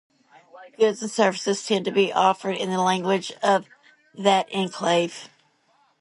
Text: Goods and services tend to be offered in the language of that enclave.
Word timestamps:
Goods 0.79 1.03
and 1.03 1.11
services 1.11 1.63
tend 1.63 1.85
to 1.85 1.91
be 1.91 2.11
offered 2.11 2.57
in 2.57 2.71
the 2.71 2.81
language 2.81 3.31
of 3.43 3.67
that 4.15 4.47
enclave. 4.51 5.29